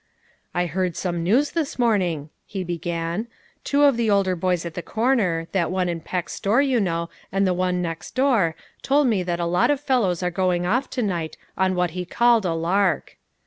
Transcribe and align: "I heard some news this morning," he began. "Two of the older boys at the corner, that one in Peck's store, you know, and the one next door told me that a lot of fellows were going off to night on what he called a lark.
"I 0.55 0.65
heard 0.65 0.95
some 0.97 1.21
news 1.21 1.51
this 1.51 1.77
morning," 1.77 2.31
he 2.47 2.63
began. 2.63 3.27
"Two 3.63 3.83
of 3.83 3.97
the 3.97 4.09
older 4.09 4.35
boys 4.35 4.65
at 4.65 4.73
the 4.73 4.81
corner, 4.81 5.47
that 5.51 5.69
one 5.69 5.87
in 5.87 5.99
Peck's 5.99 6.33
store, 6.33 6.59
you 6.59 6.79
know, 6.79 7.11
and 7.31 7.45
the 7.45 7.53
one 7.53 7.83
next 7.83 8.15
door 8.15 8.55
told 8.81 9.05
me 9.05 9.21
that 9.21 9.39
a 9.39 9.45
lot 9.45 9.69
of 9.69 9.79
fellows 9.79 10.23
were 10.23 10.31
going 10.31 10.65
off 10.65 10.89
to 10.97 11.03
night 11.03 11.37
on 11.55 11.75
what 11.75 11.91
he 11.91 12.03
called 12.03 12.45
a 12.47 12.53
lark. 12.55 13.17